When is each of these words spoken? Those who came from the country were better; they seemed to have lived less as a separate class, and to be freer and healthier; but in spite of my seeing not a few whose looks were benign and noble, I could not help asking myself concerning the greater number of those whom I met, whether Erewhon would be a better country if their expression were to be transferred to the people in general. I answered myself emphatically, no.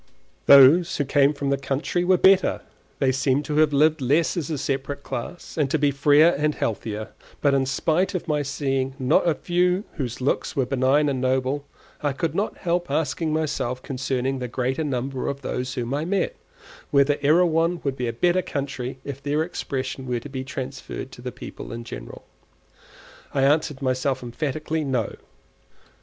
Those 0.47 0.97
who 0.97 1.05
came 1.05 1.31
from 1.31 1.51
the 1.51 1.59
country 1.59 2.03
were 2.03 2.17
better; 2.17 2.61
they 2.97 3.11
seemed 3.11 3.45
to 3.45 3.57
have 3.57 3.71
lived 3.71 4.01
less 4.01 4.35
as 4.35 4.49
a 4.49 4.57
separate 4.57 5.03
class, 5.03 5.59
and 5.59 5.69
to 5.69 5.77
be 5.77 5.91
freer 5.91 6.29
and 6.39 6.55
healthier; 6.55 7.09
but 7.39 7.53
in 7.53 7.67
spite 7.67 8.15
of 8.15 8.27
my 8.27 8.41
seeing 8.41 8.95
not 8.97 9.29
a 9.29 9.35
few 9.35 9.83
whose 9.97 10.19
looks 10.19 10.55
were 10.55 10.65
benign 10.65 11.07
and 11.07 11.21
noble, 11.21 11.67
I 12.01 12.13
could 12.13 12.33
not 12.33 12.57
help 12.57 12.89
asking 12.89 13.31
myself 13.31 13.83
concerning 13.83 14.39
the 14.39 14.47
greater 14.47 14.83
number 14.83 15.27
of 15.27 15.41
those 15.41 15.75
whom 15.75 15.93
I 15.93 16.03
met, 16.03 16.35
whether 16.89 17.19
Erewhon 17.21 17.79
would 17.83 17.95
be 17.95 18.07
a 18.07 18.11
better 18.11 18.41
country 18.41 18.97
if 19.03 19.21
their 19.21 19.43
expression 19.43 20.07
were 20.07 20.19
to 20.19 20.29
be 20.29 20.43
transferred 20.43 21.11
to 21.11 21.21
the 21.21 21.31
people 21.31 21.71
in 21.71 21.83
general. 21.83 22.25
I 23.35 23.43
answered 23.43 23.83
myself 23.83 24.23
emphatically, 24.23 24.83
no. 24.83 25.15